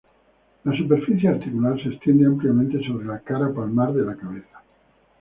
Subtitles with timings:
[0.63, 4.63] La superficie articular se extiende ampliamente sobre la cara palmar de la cabeza.